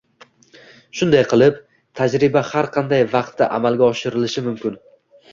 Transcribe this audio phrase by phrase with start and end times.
[0.99, 1.59] Shunday qilib,
[1.99, 4.81] tajriba har qanday vaqtda amalga oshirilishi mumkin.